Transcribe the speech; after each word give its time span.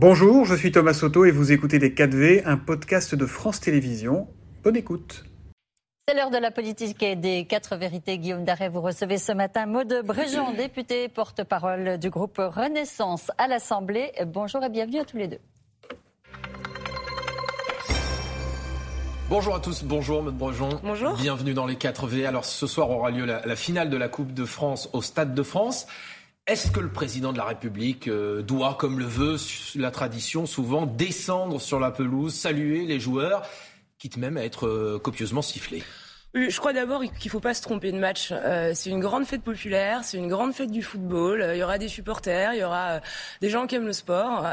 Bonjour, 0.00 0.44
je 0.44 0.54
suis 0.54 0.70
Thomas 0.70 0.94
Soto 0.94 1.24
et 1.24 1.32
vous 1.32 1.50
écoutez 1.50 1.80
Les 1.80 1.90
4V, 1.90 2.42
un 2.44 2.56
podcast 2.56 3.16
de 3.16 3.26
France 3.26 3.58
Télévisions. 3.58 4.28
Bonne 4.62 4.76
écoute. 4.76 5.24
C'est 6.06 6.14
l'heure 6.14 6.30
de 6.30 6.36
la 6.36 6.52
politique 6.52 7.02
et 7.02 7.16
des 7.16 7.46
quatre 7.46 7.74
vérités. 7.74 8.16
Guillaume 8.16 8.44
Darret, 8.44 8.68
vous 8.68 8.80
recevez 8.80 9.18
ce 9.18 9.32
matin 9.32 9.66
Maude 9.66 10.02
Bréjean, 10.04 10.52
députée 10.52 11.08
porte-parole 11.08 11.98
du 11.98 12.10
groupe 12.10 12.38
Renaissance 12.38 13.32
à 13.38 13.48
l'Assemblée. 13.48 14.12
Bonjour 14.24 14.62
et 14.62 14.68
bienvenue 14.68 15.00
à 15.00 15.04
tous 15.04 15.16
les 15.16 15.26
deux. 15.26 15.40
Bonjour 19.28 19.56
à 19.56 19.60
tous, 19.60 19.82
bonjour 19.82 20.22
Maude 20.22 20.38
Brejon. 20.38 20.80
Bonjour. 20.84 21.16
Bienvenue 21.16 21.54
dans 21.54 21.66
les 21.66 21.74
4V. 21.74 22.24
Alors 22.24 22.44
ce 22.44 22.68
soir 22.68 22.88
aura 22.88 23.10
lieu 23.10 23.24
la, 23.24 23.44
la 23.44 23.56
finale 23.56 23.90
de 23.90 23.96
la 23.96 24.08
Coupe 24.08 24.32
de 24.32 24.44
France 24.44 24.88
au 24.92 25.02
Stade 25.02 25.34
de 25.34 25.42
France. 25.42 25.88
Est-ce 26.48 26.70
que 26.70 26.80
le 26.80 26.88
président 26.88 27.34
de 27.34 27.36
la 27.36 27.44
République 27.44 28.08
euh, 28.08 28.40
doit, 28.40 28.74
comme 28.80 28.98
le 28.98 29.04
veut 29.04 29.36
la 29.74 29.90
tradition, 29.90 30.46
souvent 30.46 30.86
descendre 30.86 31.60
sur 31.60 31.78
la 31.78 31.90
pelouse, 31.90 32.34
saluer 32.34 32.86
les 32.86 32.98
joueurs, 32.98 33.42
quitte 33.98 34.16
même 34.16 34.38
à 34.38 34.44
être 34.44 34.66
euh, 34.66 34.98
copieusement 34.98 35.42
sifflé 35.42 35.82
je 36.34 36.58
crois 36.58 36.74
d'abord 36.74 37.00
qu'il 37.02 37.12
ne 37.24 37.30
faut 37.30 37.40
pas 37.40 37.54
se 37.54 37.62
tromper 37.62 37.90
de 37.90 37.98
match. 37.98 38.32
Euh, 38.32 38.72
c'est 38.74 38.90
une 38.90 39.00
grande 39.00 39.24
fête 39.24 39.42
populaire, 39.42 40.04
c'est 40.04 40.18
une 40.18 40.28
grande 40.28 40.52
fête 40.52 40.70
du 40.70 40.82
football. 40.82 41.40
Euh, 41.40 41.54
il 41.54 41.58
y 41.58 41.62
aura 41.62 41.78
des 41.78 41.88
supporters, 41.88 42.52
il 42.52 42.60
y 42.60 42.64
aura 42.64 42.88
euh, 42.88 43.00
des 43.40 43.48
gens 43.48 43.66
qui 43.66 43.76
aiment 43.76 43.86
le 43.86 43.92
sport, 43.94 44.46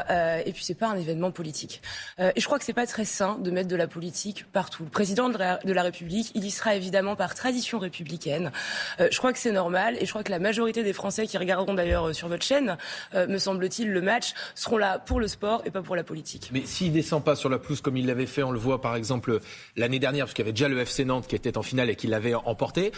et 0.44 0.52
puis 0.52 0.64
c'est 0.64 0.74
pas 0.74 0.88
un 0.88 0.96
événement 0.96 1.30
politique. 1.30 1.82
et 2.18 2.40
je 2.40 2.44
crois 2.46 2.58
que 2.58 2.64
c'est 2.64 2.72
pas 2.72 2.86
très 2.86 3.04
sain 3.04 3.38
de 3.38 3.50
mettre 3.50 3.68
de 3.68 3.76
la 3.76 3.86
politique 3.86 4.46
partout. 4.52 4.84
Le 4.84 4.90
président 4.90 5.28
de 5.28 5.38
la, 5.38 5.58
de 5.58 5.72
la 5.72 5.82
République, 5.82 6.32
il 6.34 6.44
y 6.44 6.50
sera 6.50 6.74
évidemment 6.74 7.16
par 7.16 7.34
tradition 7.34 7.78
républicaine. 7.78 8.50
je 8.98 9.16
crois 9.18 9.32
que 9.32 9.38
c'est 9.38 9.52
normal, 9.52 9.96
et 10.00 10.06
je 10.06 10.10
crois 10.10 10.22
que 10.22 10.30
la 10.30 10.38
majorité 10.38 10.82
des 10.82 10.92
Français 10.92 11.26
qui 11.26 11.36
regarderont 11.38 11.74
d'ailleurs 11.74 12.14
sur 12.14 12.28
votre 12.28 12.44
chaîne, 12.44 12.76
me 13.14 13.38
semble-t-il, 13.38 13.90
le 13.90 14.00
match, 14.00 14.32
seront 14.54 14.78
là 14.78 14.98
pour 14.98 15.20
le 15.20 15.28
sport 15.28 15.62
et 15.64 15.70
pas 15.70 15.82
pour 15.82 15.96
la 15.96 16.04
politique. 16.04 16.50
Mais 16.52 16.62
s'il 16.64 16.92
descend 16.92 17.22
pas 17.22 17.36
sur 17.36 17.48
la 17.48 17.58
pelouse 17.58 17.80
comme 17.80 17.96
il 17.96 18.06
l'avait 18.06 18.26
fait, 18.26 18.42
on 18.42 18.52
le 18.52 18.58
voit 18.58 18.80
par 18.80 18.96
exemple 18.96 19.40
l'année 19.76 19.98
dernière, 19.98 20.26
parce 20.26 20.34
qu'il 20.34 20.44
y 20.44 20.46
avait 20.46 20.52
déjà 20.52 20.68
le 20.68 20.78
FC 20.78 21.04
Nantes 21.04 21.26
qui 21.26 21.36
était 21.36 21.58
en 21.58 21.62
finale 21.66 21.90
et 21.90 21.96
qui 21.96 22.06
l'avait 22.06 22.34
emporté. 22.34 22.92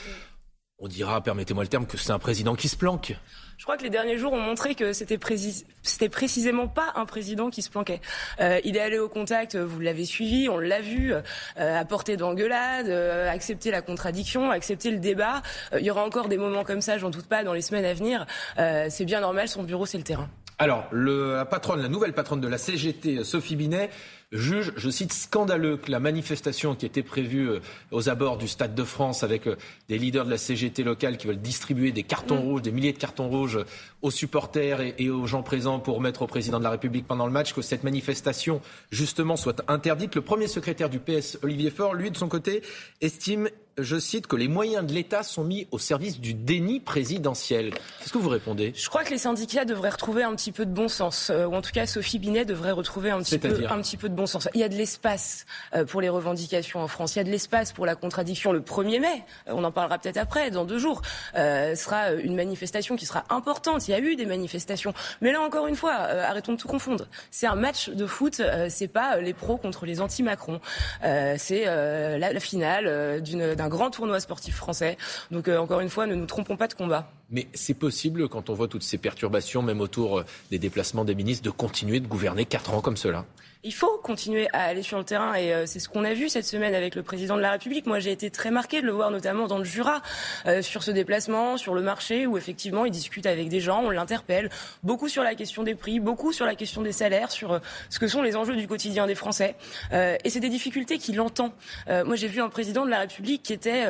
On 0.81 0.87
dira, 0.87 1.21
permettez-moi 1.21 1.65
le 1.65 1.69
terme, 1.69 1.87
que 1.87 1.97
c'est 1.97 2.13
un 2.13 2.21
président 2.21 2.55
qui 2.55 2.69
se 2.69 2.77
planque. 2.77 3.17
Je 3.57 3.65
crois 3.65 3.77
que 3.77 3.83
les 3.83 3.91
derniers 3.91 4.17
jours 4.17 4.33
ont 4.33 4.41
montré 4.41 4.77
que 4.77 4.93
c'était 4.93 5.19
précisément 5.19 6.69
pas 6.69 6.93
un 6.95 7.05
président 7.05 7.51
qui 7.51 7.63
se 7.63 7.71
planquait. 7.71 8.01
Euh, 8.41 8.61
il 8.63 8.77
est 8.77 8.81
allé 8.81 9.01
au 9.01 9.09
contact, 9.09 9.57
vous 9.57 9.81
l'avez 9.81 10.05
suivi, 10.05 10.49
on 10.49 10.59
l'a 10.59 10.81
vu, 10.81 11.13
euh, 11.13 11.81
apporter 11.81 12.17
d'engueulades, 12.17 12.89
euh, 12.89 13.29
accepter 13.29 13.73
la 13.73 13.83
contradiction, 13.83 14.53
accepter 14.53 14.93
le 14.93 14.99
débat. 14.99 15.43
il 15.73 15.85
y 15.85 15.91
aura 15.91 16.05
encore 16.05 16.29
des 16.29 16.39
moments 16.39 16.63
comme 16.63 16.81
ça, 16.81 16.97
j'en 16.97 17.11
doute 17.11 17.27
pas, 17.27 17.43
dans 17.43 17.53
les 17.53 17.63
semaines 17.63 17.85
à 17.85 17.95
venir. 17.95 18.25
c'est 18.57 19.05
bien 19.05 19.21
normal, 19.21 19.49
son 19.49 19.65
bureau 19.65 19.85
c'est 19.85 19.99
le 19.99 20.05
terrain. 20.05 20.31
Alors, 20.61 20.87
le, 20.91 21.37
la 21.37 21.45
patronne, 21.45 21.81
la 21.81 21.89
nouvelle 21.89 22.13
patronne 22.13 22.41
de 22.41 22.49
la 22.49 22.59
CGT, 22.59 23.23
Sophie 23.23 23.55
Binet, 23.55 23.91
juge, 24.33 24.73
je 24.77 24.91
cite, 24.91 25.13
scandaleux 25.13 25.77
que 25.77 25.91
la 25.91 26.01
manifestation 26.01 26.75
qui 26.75 26.85
était 26.85 27.05
prévue 27.05 27.49
euh, 27.49 27.61
aux 27.93 28.09
abords 28.09 28.39
du 28.39 28.49
Stade 28.49 28.75
de 28.75 28.85
France 28.85 29.23
avec 29.23 29.47
euh, 29.47 29.57
des 29.89 29.99
leaders 29.99 30.25
de 30.25 30.31
la 30.31 30.37
CGT 30.37 30.83
locale 30.83 31.17
qui 31.17 31.29
veulent 31.29 31.41
distribuer 31.41 31.93
des 31.93 32.03
cartons 32.03 32.43
mm. 32.43 32.45
rouges, 32.45 32.63
des 32.63 32.73
milliers 32.73 32.93
de 32.93 32.99
cartons 32.99 33.29
rouges 33.29 33.61
aux 34.03 34.11
supporters 34.11 34.81
et, 34.81 35.11
aux 35.11 35.27
gens 35.27 35.45
présents 35.45 35.79
pour 35.79 36.01
mettre 36.01 36.23
au 36.23 36.27
président 36.27 36.59
de 36.59 36.65
la 36.65 36.71
République 36.71 37.07
pendant 37.07 37.27
le 37.27 37.33
match, 37.33 37.55
que 37.55 37.63
cette 37.63 37.85
manifestation 37.85 38.61
justement 38.91 39.37
soit 39.37 39.63
interdite. 39.69 40.17
Le 40.17 40.23
premier 40.23 40.49
secrétaire 40.49 40.91
du 40.91 40.99
PS, 40.99 41.39
Olivier 41.43 41.71
Faure, 41.71 41.95
lui 41.95 42.11
de 42.11 42.17
son 42.17 42.29
côté, 42.29 42.63
estime 43.01 43.49
je 43.79 43.99
cite, 43.99 44.27
que 44.27 44.37
les 44.37 44.49
moyens 44.49 44.87
de 44.87 44.93
l'État 44.93 45.23
sont 45.23 45.45
mis 45.45 45.67
au 45.71 45.79
service 45.79 46.21
du 46.21 46.35
déni 46.35 46.81
présidentiel. 46.81 47.71
Qu'est-ce 48.01 48.13
que 48.13 48.19
vous 48.19 48.29
répondez? 48.29 48.73
Je 48.77 48.89
crois 48.89 49.05
que 49.05 49.11
les 49.11 49.19
syndicats 49.19 49.65
devraient 49.65 49.91
retrouver 49.91 50.23
un 50.23 50.35
petit 50.35 50.53
peu 50.53 50.67
de 50.67 50.71
bon 50.71 50.89
sens, 50.89 51.31
euh, 51.31 51.47
ou 51.47 51.55
en 51.55 51.63
tout 51.63 51.71
cas 51.73 51.87
Sophie 51.87 52.19
Binet 52.19 52.45
devrait 52.45 52.73
retrouver 52.73 53.11
un 53.11 53.19
petit, 53.19 53.39
peu, 53.39 53.65
un 53.69 53.81
petit 53.81 53.97
peu 53.97 54.09
de 54.09 54.15
bon 54.15 54.27
sens. 54.27 54.49
Il 54.55 54.61
y 54.61 54.65
a 54.65 54.69
de 54.69 54.75
l'espace 54.75 55.47
euh, 55.75 55.85
pour 55.85 56.01
les 56.01 56.09
revendications 56.09 56.81
en 56.81 56.89
France, 56.89 57.15
il 57.15 57.19
y 57.19 57.21
a 57.21 57.25
de 57.25 57.31
l'espace 57.31 57.73
pour 57.73 57.87
la 57.87 57.95
contradiction. 57.95 58.53
Le 58.53 58.61
1er 58.61 59.01
mai, 59.01 59.25
euh, 59.49 59.53
on 59.55 59.65
en 59.65 59.73
parlera 59.73 59.99
peut-être 59.99 60.17
après, 60.17 60.51
dans 60.51 60.65
deux 60.65 60.79
jours, 60.79 61.03
sera 61.35 62.13
une 62.13 62.35
manifestation 62.35 62.97
qui 62.97 63.07
sera 63.07 63.25
importante. 63.31 63.87
Il 63.89 63.93
y 63.93 63.95
a 63.95 64.01
eu 64.01 64.17
des 64.17 64.27
manifestations. 64.27 64.93
Mais 65.21 65.33
là, 65.33 65.41
encore 65.41 65.67
une 65.67 65.77
fois, 65.77 65.93
arrêtons 65.93 66.53
de 66.53 66.59
tout 66.59 66.69
confondre. 66.69 67.07
C'est 67.31 67.47
un 67.47 67.55
match 67.55 67.91
de 67.91 68.07
foot, 68.07 68.43
c'est 68.69 68.89
pas 68.89 69.21
les 69.21 69.35
pros 69.35 69.57
contre 69.57 69.87
les 69.87 70.01
anti-Macron. 70.01 70.61
c'est 71.03 71.65
la, 71.65 72.33
la, 72.33 72.41
finale 72.41 73.23
d'un 73.23 73.68
grand 73.69 73.91
tournoi 73.91 74.21
sportif 74.21 74.57
français. 74.57 74.97
Donc 75.31 75.49
euh, 75.49 75.59
encore 75.59 75.81
une 75.81 75.89
fois, 75.89 76.07
ne 76.07 76.15
nous 76.15 76.27
trompons 76.27 76.57
pas 76.57 76.69
de 76.69 76.75
combat. 76.75 77.11
Mais 77.31 77.47
c'est 77.55 77.75
possible, 77.75 78.29
quand 78.29 78.51
on 78.51 78.55
voit 78.55 78.69
toutes 78.69 78.83
ces 78.83 78.99
perturbations, 78.99 79.63
même 79.63 79.81
autour 79.81 80.19
euh, 80.19 80.25
des 80.51 80.59
déplacements 80.59 81.05
des 81.05 81.15
ministres, 81.15 81.45
de 81.45 81.51
continuer 81.51 82.01
de 82.01 82.07
gouverner 82.07 82.45
quatre 82.45 82.75
ans 82.75 82.81
comme 82.81 82.97
cela? 82.97 83.25
Il 83.65 83.75
faut 83.75 83.99
continuer 84.05 84.49
à 84.53 84.63
aller 84.63 84.83
sur 84.83 84.99
le 84.99 85.05
terrain 85.05 85.35
et 85.35 85.53
euh, 85.53 85.67
c'est 85.67 85.81
ce 85.81 85.89
qu'on 85.89 86.05
a 86.05 86.15
vu 86.15 86.29
cette 86.29 86.47
semaine 86.47 86.77
avec 86.77 86.95
le 86.95 87.03
président 87.03 87.37
de 87.37 87.41
la 87.41 87.51
République. 87.51 87.87
Moi, 87.87 87.99
j'ai 87.99 88.13
été 88.13 88.31
très 88.31 88.53
marqué 88.53 88.81
de 88.81 88.87
le 88.87 88.93
voir 88.93 89.11
notamment 89.11 89.49
dans 89.49 89.59
le 89.59 89.65
Jura 89.65 90.01
euh, 90.47 90.63
sur 90.63 90.85
ce 90.85 90.93
déplacement, 90.93 91.57
sur 91.57 91.75
le 91.75 91.83
marché 91.83 92.27
où 92.27 92.39
effectivement 92.39 92.85
il 92.85 92.93
discute 92.93 93.27
avec 93.27 93.49
des 93.49 93.61
gens, 93.61 93.83
on 93.83 93.91
l'interpelle 93.91 94.49
beaucoup 94.85 95.09
sur 95.09 95.25
la 95.25 95.35
question 95.35 95.65
des 95.65 95.75
prix, 95.75 95.99
beaucoup 95.99 96.33
sur 96.33 96.47
la 96.47 96.55
question 96.55 96.83
des 96.83 96.93
salaires, 96.93 97.33
sur 97.33 97.55
euh, 97.55 97.59
ce 97.91 97.99
que 97.99 98.07
sont 98.07 98.23
les 98.23 98.37
enjeux 98.37 98.55
du 98.55 98.69
quotidien 98.69 99.07
des 99.07 99.17
Français. 99.17 99.57
et 99.93 100.31
c'est 100.31 100.41
des 100.41 100.49
difficultés 100.49 100.99
qu'il 100.99 101.21
entend. 101.21 101.53
moi, 101.89 102.17
j'ai 102.17 102.29
vu 102.29 102.41
un 102.41 102.49
président 102.49 102.85
de 102.85 102.91
la 102.91 103.01
République 103.01 103.43
qui 103.43 103.53
était 103.53 103.85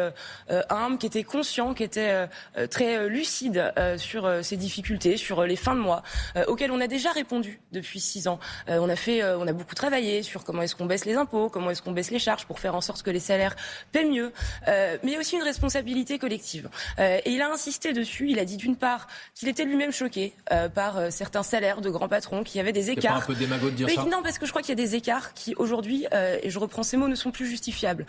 humble, 0.71 0.99
qui 0.99 1.07
était 1.07 1.25
conscient, 1.25 1.75
qui 1.75 1.83
était 1.83 2.29
très 2.71 3.09
lucide 3.09 3.73
sur 3.97 4.31
ces 4.43 4.57
difficultés, 4.57 5.17
sur 5.17 5.45
les 5.45 5.57
fins 5.57 5.75
de 5.75 5.81
mois 5.81 6.03
auxquelles 6.47 6.71
on 6.71 6.81
a 6.81 6.87
déjà 6.87 7.13
répondu 7.13 7.61
depuis 7.73 8.01
six 8.01 8.29
ans. 8.29 8.39
on 8.69 8.89
a 8.89 8.97
fait, 8.97 9.23
on 9.23 9.47
a 9.47 9.53
beaucoup 9.59 9.75
travaillé 9.75 10.23
sur 10.23 10.45
comment 10.45 10.63
est-ce 10.63 10.75
qu'on 10.75 10.87
baisse 10.87 11.05
les 11.05 11.17
impôts, 11.17 11.51
comment 11.51 11.71
est-ce 11.71 11.83
qu'on 11.83 11.93
baisse 11.93 12.11
les 12.11 12.19
charges 12.19 12.47
pour 12.47 12.59
faire 12.59 12.75
en 12.75 12.81
sorte 12.81 13.03
que 13.03 13.11
les 13.11 13.21
salaires 13.21 13.57
paient 13.93 14.05
mieux. 14.05 14.33
Euh, 14.69 14.97
mais 15.03 15.11
il 15.11 15.15
y 15.15 15.17
a 15.17 15.21
aussi 15.21 15.37
une 15.37 15.43
responsabilité 15.43 16.19
collective. 16.19 16.71
Euh, 16.99 17.19
et 17.25 17.31
il 17.33 17.43
a 17.43 17.51
insisté 17.51 17.93
dessus. 17.93 18.31
Il 18.31 18.39
a 18.39 18.45
dit 18.45 18.57
d'une 18.57 18.77
part 18.77 19.07
qu'il 19.35 19.49
était 19.49 19.65
lui-même 19.65 19.93
choqué 19.93 20.33
euh, 20.53 20.69
par 20.69 21.13
certains 21.13 21.43
salaires 21.43 21.81
de 21.81 21.91
grands 21.91 22.09
patrons, 22.09 22.43
qu'il 22.43 22.57
y 22.57 22.61
avait 22.61 22.73
des 22.73 22.91
écarts. 22.91 23.19
Pas 23.19 23.25
un 23.25 23.27
peu 23.27 23.35
démago 23.35 23.71
de 23.71 23.75
dire 23.75 23.91
ça. 23.91 24.05
Non, 24.05 24.23
parce 24.23 24.39
que 24.39 24.47
je 24.47 24.51
crois 24.51 24.63
qu'il 24.63 24.71
y 24.71 24.81
a 24.81 24.83
des 24.83 24.95
écarts 24.95 25.35
qui 25.35 25.55
aujourd'hui, 25.57 26.07
et 26.43 26.51
je 26.51 26.59
reprends 26.59 26.83
ces 26.83 26.97
mots, 26.97 27.09
ne 27.09 27.15
sont 27.15 27.31
plus 27.31 27.47
justifiables 27.47 28.07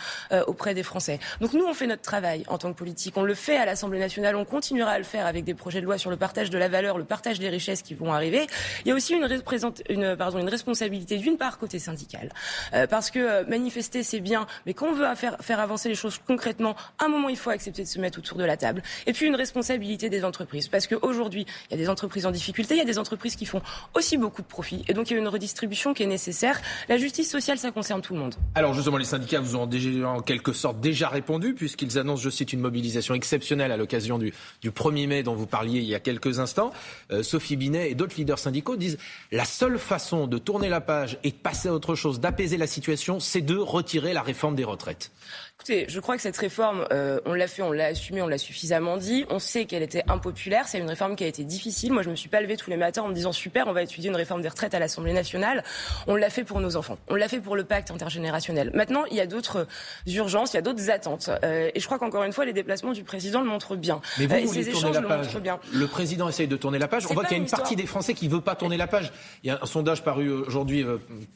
auprès 0.47 0.73
des 0.73 0.83
Français. 0.83 1.19
Donc 1.41 1.53
nous, 1.53 1.65
on 1.65 1.73
fait 1.73 1.87
notre 1.87 2.01
travail 2.01 2.43
en 2.47 2.57
tant 2.57 2.71
que 2.71 2.77
politique. 2.77 3.17
On 3.17 3.23
le 3.23 3.33
fait 3.33 3.57
à 3.57 3.65
l'Assemblée 3.65 3.99
nationale. 3.99 4.35
On 4.35 4.45
continuera 4.45 4.91
à 4.91 4.97
le 4.97 5.03
faire 5.03 5.25
avec 5.25 5.43
des 5.43 5.53
projets 5.53 5.81
de 5.81 5.85
loi 5.85 5.97
sur 5.97 6.09
le 6.09 6.17
partage 6.17 6.49
de 6.49 6.57
la 6.57 6.67
valeur, 6.67 6.97
le 6.97 7.05
partage 7.05 7.39
des 7.39 7.49
richesses 7.49 7.81
qui 7.81 7.93
vont 7.93 8.13
arriver. 8.13 8.47
Il 8.85 8.89
y 8.89 8.91
a 8.91 8.95
aussi 8.95 9.13
une, 9.13 9.27
une, 9.89 10.15
pardon, 10.15 10.39
une 10.39 10.49
responsabilité 10.49 11.17
d'une 11.17 11.37
part 11.39 11.57
côté 11.57 11.79
syndical. 11.79 12.31
Euh, 12.73 12.85
parce 12.85 13.09
que 13.09 13.19
euh, 13.19 13.43
manifester, 13.47 14.03
c'est 14.03 14.19
bien, 14.19 14.45
mais 14.65 14.73
quand 14.75 14.87
on 14.87 14.93
veut 14.93 15.07
faire, 15.15 15.59
avancer 15.59 15.89
les 15.89 15.95
choses 15.95 16.19
concrètement, 16.25 16.75
à 16.99 17.05
un 17.05 17.07
moment, 17.07 17.29
il 17.29 17.37
faut 17.37 17.49
accepter 17.49 17.83
de 17.83 17.87
se 17.87 17.99
mettre 17.99 18.19
autour 18.19 18.37
de 18.37 18.43
la 18.43 18.57
table. 18.57 18.83
Et 19.07 19.13
puis 19.13 19.25
une 19.25 19.35
responsabilité 19.35 20.09
des 20.09 20.23
entreprises. 20.23 20.67
Parce 20.67 20.85
qu'aujourd'hui, 20.85 21.45
il 21.69 21.71
y 21.71 21.79
a 21.79 21.83
des 21.83 21.89
entreprises 21.89 22.25
en 22.25 22.31
difficulté, 22.31 22.75
il 22.75 22.77
y 22.77 22.81
a 22.81 22.85
des 22.85 22.99
entreprises 22.99 23.35
qui 23.35 23.45
font 23.45 23.61
aussi 23.95 24.17
beaucoup 24.17 24.41
de 24.41 24.47
profits. 24.47 24.83
Et 24.87 24.93
donc 24.93 25.09
il 25.09 25.13
y 25.13 25.15
a 25.15 25.19
une 25.19 25.27
redistribution 25.27 25.93
qui 25.93 26.03
est 26.03 26.07
nécessaire. 26.07 26.61
La 26.87 26.97
justice 26.97 27.31
sociale, 27.31 27.57
ça 27.57 27.71
concerne 27.71 28.01
tout 28.01 28.13
le 28.13 28.19
monde. 28.19 28.35
Alors 28.55 28.73
justement, 28.73 28.97
les 28.97 29.05
syndicats 29.05 29.39
vous 29.39 29.55
ont 29.55 29.69
en 30.05 30.21
quelque 30.21 30.53
sorte 30.53 30.79
déjà 30.79 31.09
répondu, 31.09 31.53
puisqu'ils 31.53 31.97
annoncent, 31.97 32.21
je 32.21 32.29
cite, 32.29 32.53
une 32.53 32.59
mobilisation 32.59 33.15
exceptionnelle 33.15 33.71
à 33.71 33.77
l'occasion 33.77 34.17
du, 34.17 34.33
du 34.61 34.71
1er 34.71 35.07
mai 35.07 35.23
dont 35.23 35.35
vous 35.35 35.47
parliez 35.47 35.79
il 35.79 35.85
y 35.85 35.95
a 35.95 35.99
quelques 35.99 36.39
instants. 36.39 36.71
Euh, 37.11 37.23
Sophie 37.23 37.55
Binet 37.55 37.91
et 37.91 37.95
d'autres 37.95 38.15
leaders 38.17 38.39
syndicaux 38.39 38.75
disent 38.75 38.97
la 39.31 39.45
seule 39.45 39.79
façon 39.79 40.27
de 40.27 40.37
tourner 40.37 40.69
la 40.69 40.81
page 40.81 41.17
et 41.23 41.28
de 41.31 41.37
passer 41.37 41.69
autre 41.69 41.95
chose, 41.95 42.19
d'apaiser 42.19 42.57
la 42.57 42.67
situation, 42.67 43.19
c'est 43.19 43.41
de 43.41 43.57
retirer 43.57 44.13
la 44.13 44.21
réforme 44.21 44.55
des 44.55 44.63
retraites. 44.63 45.11
Écoutez, 45.61 45.87
je 45.89 45.99
crois 45.99 46.15
que 46.15 46.21
cette 46.21 46.37
réforme, 46.37 46.85
euh, 46.93 47.19
on 47.25 47.33
l'a 47.33 47.49
fait, 47.49 47.61
on 47.61 47.73
l'a 47.73 47.87
assumé, 47.87 48.21
on 48.21 48.29
l'a 48.29 48.37
suffisamment 48.37 48.95
dit. 48.95 49.25
On 49.29 49.39
sait 49.39 49.65
qu'elle 49.65 49.83
était 49.83 50.03
impopulaire. 50.07 50.69
C'est 50.69 50.79
une 50.79 50.87
réforme 50.87 51.17
qui 51.17 51.25
a 51.25 51.27
été 51.27 51.43
difficile. 51.43 51.91
Moi, 51.91 52.01
je 52.01 52.09
me 52.09 52.15
suis 52.15 52.29
pas 52.29 52.39
levée 52.39 52.55
tous 52.55 52.69
les 52.69 52.77
matins 52.77 53.01
en 53.01 53.09
me 53.09 53.13
disant 53.13 53.33
super, 53.33 53.67
on 53.67 53.73
va 53.73 53.83
étudier 53.83 54.09
une 54.09 54.15
réforme 54.15 54.41
des 54.41 54.47
retraites 54.47 54.73
à 54.73 54.79
l'Assemblée 54.79 55.11
nationale. 55.11 55.65
On 56.07 56.15
l'a 56.15 56.29
fait 56.29 56.45
pour 56.45 56.61
nos 56.61 56.77
enfants. 56.77 56.97
On 57.09 57.15
l'a 57.15 57.27
fait 57.27 57.41
pour 57.41 57.57
le 57.57 57.65
pacte 57.65 57.91
intergénérationnel. 57.91 58.71
Maintenant, 58.73 59.03
il 59.11 59.17
y 59.17 59.19
a 59.19 59.27
d'autres 59.27 59.67
urgences, 60.07 60.53
il 60.53 60.55
y 60.55 60.59
a 60.59 60.61
d'autres 60.61 60.89
attentes. 60.91 61.29
Euh, 61.43 61.69
et 61.75 61.79
je 61.81 61.85
crois 61.87 61.99
qu'encore 61.99 62.23
une 62.23 62.31
fois, 62.31 62.45
les 62.45 62.53
déplacements 62.53 62.93
du 62.93 63.03
président 63.03 63.41
le 63.41 63.49
montrent 63.49 63.75
bien. 63.75 63.99
Mais 64.17 64.27
vous, 64.27 64.35
euh, 64.35 64.41
vous 64.45 64.53
ces 64.53 64.69
échanges 64.69 64.95
la 64.95 65.01
page. 65.01 65.33
Le, 65.33 65.41
bien. 65.41 65.59
le 65.73 65.87
président 65.87 66.29
essaye 66.29 66.47
de 66.47 66.55
tourner 66.55 66.79
la 66.79 66.87
page. 66.87 67.05
On 67.09 67.13
voit 67.13 67.25
qu'il 67.25 67.35
y 67.35 67.39
a 67.41 67.43
une, 67.43 67.49
partie 67.49 67.75
des 67.75 67.85
Français 67.85 68.13
qui 68.13 68.29
veut 68.29 68.39
pas 68.39 68.55
tourner 68.55 68.77
la 68.77 68.87
page. 68.87 69.11
Il 69.43 69.47
y 69.47 69.49
a 69.49 69.59
un 69.61 69.65
sondage 69.65 70.05
paru 70.05 70.31
aujourd'hui, 70.31 70.85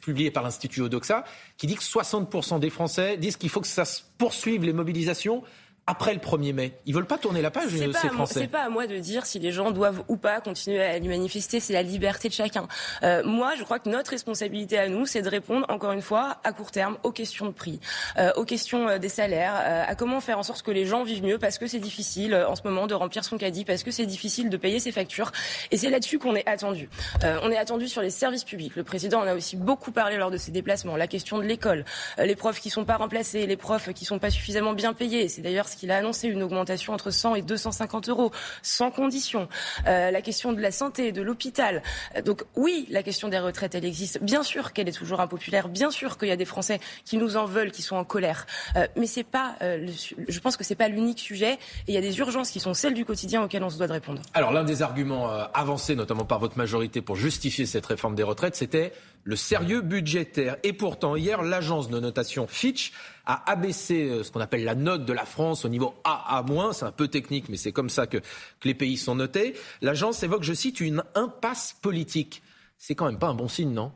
publié 0.00 0.30
par 0.30 0.42
l'Institut 0.42 0.80
Odoxa, 0.80 1.24
qui 1.58 1.66
dit 1.66 1.74
que 1.74 1.82
60% 1.82 2.58
des 2.58 2.70
Français 2.70 3.18
disent 3.18 3.36
qu'il 3.36 3.50
faut 3.50 3.60
que 3.60 3.66
ça 3.66 3.84
se 3.84 4.00
poursuive 4.18 4.64
les 4.64 4.72
mobilisations 4.72 5.42
après 5.86 6.14
le 6.14 6.20
1er 6.20 6.52
mai. 6.54 6.72
Ils 6.86 6.94
veulent 6.94 7.06
pas 7.06 7.18
tourner 7.18 7.42
la 7.42 7.50
page, 7.50 7.68
ces 7.68 8.08
Français. 8.08 8.40
C'est 8.40 8.48
pas 8.48 8.64
à 8.64 8.68
moi 8.70 8.86
de 8.86 8.96
dire 8.98 9.26
si 9.26 9.38
les 9.38 9.52
gens 9.52 9.70
doivent 9.70 10.02
ou 10.08 10.16
pas 10.16 10.40
continuer 10.40 10.82
à 10.82 10.92
aller 10.92 11.08
manifester. 11.08 11.60
C'est 11.60 11.74
la 11.74 11.82
liberté 11.82 12.28
de 12.28 12.32
chacun. 12.32 12.66
Euh, 13.02 13.22
moi, 13.24 13.52
je 13.58 13.64
crois 13.64 13.78
que 13.78 13.90
notre 13.90 14.10
responsabilité 14.10 14.78
à 14.78 14.88
nous, 14.88 15.04
c'est 15.04 15.20
de 15.20 15.28
répondre, 15.28 15.66
encore 15.68 15.92
une 15.92 16.00
fois, 16.00 16.38
à 16.44 16.52
court 16.52 16.70
terme, 16.70 16.96
aux 17.02 17.12
questions 17.12 17.46
de 17.46 17.50
prix, 17.50 17.80
euh, 18.16 18.32
aux 18.36 18.44
questions 18.44 18.88
euh, 18.88 18.98
des 18.98 19.10
salaires, 19.10 19.54
euh, 19.56 19.84
à 19.86 19.94
comment 19.94 20.20
faire 20.20 20.38
en 20.38 20.42
sorte 20.42 20.62
que 20.62 20.70
les 20.70 20.86
gens 20.86 21.04
vivent 21.04 21.22
mieux, 21.22 21.38
parce 21.38 21.58
que 21.58 21.66
c'est 21.66 21.78
difficile 21.78 22.32
euh, 22.32 22.48
en 22.48 22.56
ce 22.56 22.62
moment 22.64 22.86
de 22.86 22.94
remplir 22.94 23.24
son 23.24 23.36
caddie, 23.36 23.64
parce 23.64 23.82
que 23.82 23.90
c'est 23.90 24.06
difficile 24.06 24.48
de 24.48 24.56
payer 24.56 24.78
ses 24.80 24.92
factures. 24.92 25.32
Et 25.70 25.76
c'est 25.76 25.90
là-dessus 25.90 26.18
qu'on 26.18 26.34
est 26.34 26.48
attendu. 26.48 26.88
on 27.22 27.50
est 27.50 27.56
attendu 27.56 27.88
sur 27.88 28.00
les 28.00 28.10
services 28.10 28.44
publics. 28.44 28.76
Le 28.76 28.84
président 28.84 29.20
en 29.20 29.26
a 29.26 29.34
aussi 29.34 29.56
beaucoup 29.56 29.92
parlé 29.92 30.16
lors 30.16 30.30
de 30.30 30.36
ses 30.36 30.50
déplacements. 30.50 30.96
La 30.96 31.06
question 31.06 31.38
de 31.38 31.42
l'école, 31.44 31.84
les 32.18 32.36
profs 32.36 32.60
qui 32.60 32.70
sont 32.70 32.84
pas 32.84 32.96
remplacés, 32.96 33.46
les 33.46 33.56
profs 33.56 33.92
qui 33.92 34.04
sont 34.04 34.18
pas 34.18 34.30
suffisamment 34.30 34.72
bien 34.72 34.92
payés. 34.92 35.28
C'est 35.28 35.42
d'ailleurs 35.42 35.68
qu'il 35.76 35.90
a 35.90 35.96
annoncé 35.96 36.28
une 36.28 36.42
augmentation 36.42 36.92
entre 36.92 37.10
100 37.10 37.36
et 37.36 37.42
250 37.42 38.08
euros, 38.08 38.30
sans 38.62 38.90
condition. 38.90 39.48
Euh, 39.86 40.10
la 40.10 40.22
question 40.22 40.52
de 40.52 40.60
la 40.60 40.70
santé, 40.70 41.12
de 41.12 41.22
l'hôpital. 41.22 41.82
Euh, 42.16 42.22
donc 42.22 42.44
oui, 42.56 42.86
la 42.90 43.02
question 43.02 43.28
des 43.28 43.38
retraites, 43.38 43.74
elle 43.74 43.84
existe. 43.84 44.22
Bien 44.22 44.42
sûr 44.42 44.72
qu'elle 44.72 44.88
est 44.88 44.92
toujours 44.92 45.20
impopulaire. 45.20 45.68
Bien 45.68 45.90
sûr 45.90 46.18
qu'il 46.18 46.28
y 46.28 46.32
a 46.32 46.36
des 46.36 46.44
Français 46.44 46.80
qui 47.04 47.16
nous 47.16 47.36
en 47.36 47.46
veulent, 47.46 47.70
qui 47.70 47.82
sont 47.82 47.96
en 47.96 48.04
colère. 48.04 48.46
Euh, 48.76 48.86
mais 48.96 49.06
c'est 49.06 49.24
pas, 49.24 49.56
je 49.60 50.40
pense 50.40 50.56
que 50.56 50.64
c'est 50.64 50.74
pas 50.74 50.88
l'unique 50.88 51.18
sujet. 51.18 51.52
Et 51.52 51.58
il 51.88 51.94
y 51.94 51.98
a 51.98 52.00
des 52.00 52.18
urgences 52.18 52.50
qui 52.50 52.60
sont 52.60 52.74
celles 52.74 52.94
du 52.94 53.04
quotidien 53.04 53.42
auxquelles 53.42 53.64
on 53.64 53.70
se 53.70 53.78
doit 53.78 53.86
de 53.86 53.92
répondre. 53.92 54.20
Alors 54.34 54.52
l'un 54.52 54.64
des 54.64 54.82
arguments 54.82 55.28
avancés, 55.54 55.94
notamment 55.94 56.24
par 56.24 56.38
votre 56.38 56.58
majorité, 56.58 57.00
pour 57.00 57.16
justifier 57.16 57.66
cette 57.66 57.86
réforme 57.86 58.14
des 58.14 58.22
retraites, 58.22 58.56
c'était 58.56 58.92
le 59.24 59.36
sérieux 59.36 59.80
budgétaire. 59.80 60.56
Et 60.62 60.72
pourtant, 60.72 61.16
hier, 61.16 61.42
l'agence 61.42 61.88
de 61.88 61.98
notation 61.98 62.46
Fitch 62.46 62.92
a 63.26 63.50
abaissé 63.50 64.08
euh, 64.08 64.22
ce 64.22 64.30
qu'on 64.30 64.40
appelle 64.40 64.64
la 64.64 64.74
note 64.74 65.04
de 65.04 65.12
la 65.12 65.24
France 65.24 65.64
au 65.64 65.68
niveau 65.68 65.94
AA-. 66.04 66.44
C'est 66.72 66.84
un 66.84 66.92
peu 66.92 67.08
technique, 67.08 67.48
mais 67.48 67.56
c'est 67.56 67.72
comme 67.72 67.90
ça 67.90 68.06
que, 68.06 68.18
que 68.18 68.68
les 68.68 68.74
pays 68.74 68.96
sont 68.96 69.14
notés. 69.14 69.54
L'agence 69.80 70.22
évoque, 70.22 70.42
je 70.42 70.52
cite, 70.52 70.80
une 70.80 71.02
impasse 71.14 71.74
politique. 71.80 72.42
C'est 72.76 72.94
quand 72.94 73.06
même 73.06 73.18
pas 73.18 73.28
un 73.28 73.34
bon 73.34 73.48
signe, 73.48 73.72
non? 73.72 73.92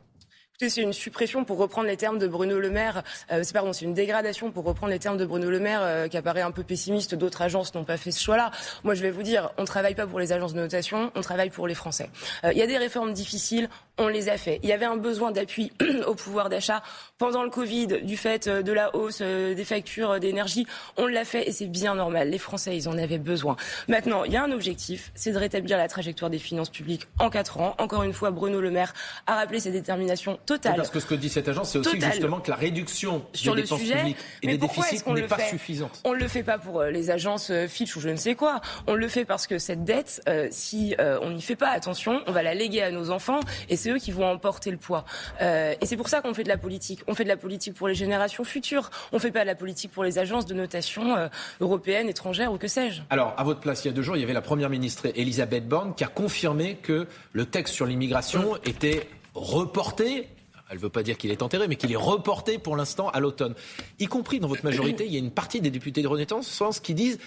C'est 0.67 0.81
une 0.81 0.91
suppression, 0.91 1.45
pour 1.45 1.57
reprendre 1.57 1.87
les 1.87 1.95
termes 1.95 2.17
de 2.17 2.27
Bruno 2.27 2.59
Le 2.59 2.69
Maire, 2.69 3.03
euh, 3.31 3.43
c'est 3.43 3.53
pardon, 3.53 3.71
c'est 3.71 3.85
une 3.85 3.93
dégradation, 3.93 4.51
pour 4.51 4.65
reprendre 4.65 4.91
les 4.91 4.99
termes 4.99 5.15
de 5.15 5.25
Bruno 5.25 5.49
Le 5.49 5.59
Maire, 5.61 5.79
euh, 5.81 6.07
qui 6.09 6.17
apparaît 6.17 6.41
un 6.41 6.51
peu 6.51 6.63
pessimiste. 6.63 7.15
D'autres 7.15 7.41
agences 7.41 7.73
n'ont 7.75 7.85
pas 7.85 7.95
fait 7.95 8.11
ce 8.11 8.21
choix-là. 8.21 8.51
Moi, 8.83 8.93
je 8.93 9.01
vais 9.01 9.09
vous 9.09 9.23
dire, 9.23 9.51
on 9.57 9.61
ne 9.61 9.67
travaille 9.67 9.95
pas 9.95 10.05
pour 10.05 10.19
les 10.19 10.33
agences 10.33 10.53
de 10.53 10.59
notation, 10.59 11.13
on 11.15 11.21
travaille 11.21 11.49
pour 11.49 11.65
les 11.65 11.75
Français. 11.75 12.09
Il 12.43 12.57
y 12.57 12.61
a 12.61 12.67
des 12.67 12.77
réformes 12.77 13.13
difficiles, 13.13 13.69
on 13.99 14.07
les 14.07 14.29
a 14.29 14.37
fait. 14.37 14.59
Il 14.63 14.69
y 14.69 14.71
avait 14.71 14.85
un 14.85 14.97
besoin 14.97 15.31
d'appui 15.31 15.71
au 16.07 16.15
pouvoir 16.15 16.49
d'achat 16.49 16.81
pendant 17.17 17.43
le 17.43 17.49
Covid, 17.49 18.01
du 18.01 18.17
fait 18.17 18.47
euh, 18.47 18.61
de 18.61 18.71
la 18.71 18.95
hausse 18.95 19.19
euh, 19.21 19.53
des 19.53 19.65
factures 19.65 20.19
d'énergie. 20.19 20.65
On 20.97 21.05
l'a 21.05 21.25
fait 21.25 21.47
et 21.47 21.51
c'est 21.51 21.67
bien 21.67 21.95
normal. 21.95 22.29
Les 22.29 22.37
Français, 22.37 22.75
ils 22.75 22.87
en 22.87 22.97
avaient 22.97 23.17
besoin. 23.17 23.57
Maintenant, 23.87 24.23
il 24.23 24.31
y 24.31 24.37
a 24.37 24.43
un 24.43 24.51
objectif, 24.51 25.11
c'est 25.15 25.33
de 25.33 25.37
rétablir 25.37 25.77
la 25.77 25.87
trajectoire 25.87 26.31
des 26.31 26.39
finances 26.39 26.69
publiques 26.69 27.07
en 27.19 27.29
quatre 27.29 27.59
ans. 27.59 27.75
Encore 27.77 28.03
une 28.03 28.13
fois, 28.13 28.31
Bruno 28.31 28.61
Le 28.61 28.71
Maire 28.71 28.93
a 29.27 29.35
rappelé 29.35 29.59
sa 29.59 29.69
détermination 29.69 30.39
totale. 30.45 30.77
Parce 30.77 30.89
que 30.89 30.99
ce 30.99 31.05
que 31.05 31.15
dit 31.15 31.29
cette 31.29 31.49
agence, 31.49 31.71
c'est 31.71 31.79
aussi 31.79 31.99
justement 31.99 32.39
que 32.39 32.49
la 32.49 32.55
réduction 32.57 33.25
Sur 33.33 33.53
des 33.55 33.63
dépenses 33.63 33.81
publiques 33.81 34.17
et 34.41 34.47
des 34.47 34.57
déficits 34.57 35.03
n'est 35.07 35.23
pas 35.23 35.39
suffisante. 35.39 36.01
On 36.05 36.13
ne 36.13 36.19
le 36.19 36.27
fait 36.29 36.43
pas 36.43 36.57
pour 36.57 36.79
euh, 36.79 36.89
les 36.89 37.11
agences 37.11 37.51
Fitch 37.67 37.95
ou 37.97 37.99
je 37.99 38.09
ne 38.09 38.15
sais 38.15 38.35
quoi. 38.35 38.61
On 38.87 38.95
le 38.95 39.07
fait 39.09 39.25
parce 39.25 39.45
que 39.45 39.57
cette 39.57 39.83
dette, 39.83 40.21
si 40.51 40.95
on 40.99 41.31
n'y 41.31 41.41
fait 41.41 41.55
pas 41.57 41.69
attention, 41.69 42.21
on 42.27 42.31
va 42.31 42.43
la 42.43 42.53
léguer 42.53 42.81
à 42.81 42.91
nos 42.91 43.09
enfants 43.09 43.39
et 43.67 43.75
c'est 43.75 43.88
eux 43.89 43.97
qui 43.97 44.11
vont 44.11 44.25
emporter 44.25 44.71
le 44.71 44.77
poids. 44.77 45.05
Euh, 45.41 45.73
et 45.81 45.85
c'est 45.85 45.97
pour 45.97 46.09
ça 46.09 46.21
qu'on 46.21 46.33
fait 46.33 46.43
de 46.43 46.49
la 46.49 46.57
politique. 46.57 47.01
On 47.07 47.15
fait 47.15 47.23
de 47.23 47.29
la 47.29 47.37
politique 47.37 47.73
pour 47.73 47.87
les 47.87 47.95
générations 47.95 48.43
futures. 48.43 48.89
On 49.11 49.17
ne 49.17 49.21
fait 49.21 49.31
pas 49.31 49.41
de 49.41 49.47
la 49.47 49.55
politique 49.55 49.91
pour 49.91 50.03
les 50.03 50.19
agences 50.19 50.45
de 50.45 50.53
notation 50.53 51.15
euh, 51.15 51.27
européennes, 51.59 52.09
étrangères 52.09 52.51
ou 52.51 52.57
que 52.57 52.67
sais-je. 52.67 53.01
Alors, 53.09 53.33
à 53.37 53.43
votre 53.43 53.59
place, 53.59 53.83
il 53.85 53.87
y 53.87 53.91
a 53.91 53.93
deux 53.93 54.01
jours, 54.01 54.17
il 54.17 54.21
y 54.21 54.23
avait 54.23 54.33
la 54.33 54.41
première 54.41 54.69
ministre 54.69 55.07
Elisabeth 55.15 55.67
Borne 55.67 55.93
qui 55.95 56.03
a 56.03 56.07
confirmé 56.07 56.75
que 56.75 57.07
le 57.33 57.45
texte 57.45 57.73
sur 57.73 57.85
l'immigration 57.85 58.57
était 58.65 59.07
reporté 59.33 60.27
elle 60.69 60.77
ne 60.77 60.81
veut 60.81 60.89
pas 60.89 61.03
dire 61.03 61.17
qu'il 61.17 61.31
est 61.31 61.41
enterré, 61.41 61.67
mais 61.67 61.75
qu'il 61.75 61.91
est 61.91 61.97
reporté 61.97 62.59
pour 62.59 62.75
l'instant 62.75 63.09
à 63.09 63.19
l'automne. 63.19 63.55
Y 63.99 64.05
compris 64.05 64.39
dans 64.39 64.47
votre 64.47 64.63
majorité, 64.63 65.05
il 65.05 65.11
y 65.11 65.15
a 65.15 65.19
une 65.19 65.31
partie 65.31 65.61
des 65.61 65.71
députés 65.71 66.03
de 66.03 66.07
Renaissance 66.07 66.79
qui 66.79 66.93
disent 66.93 67.17